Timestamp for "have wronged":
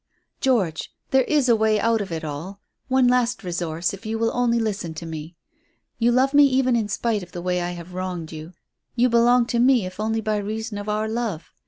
7.73-8.31